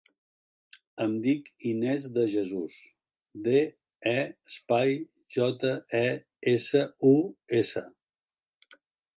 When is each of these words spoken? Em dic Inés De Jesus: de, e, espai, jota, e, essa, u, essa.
Em 1.03 1.11
dic 1.25 1.49
Inés 1.71 2.07
De 2.15 2.23
Jesus: 2.35 2.77
de, 3.49 3.61
e, 4.13 4.15
espai, 4.53 4.97
jota, 5.39 5.75
e, 6.03 6.05
essa, 6.57 6.85
u, 7.15 7.17
essa. 7.63 7.89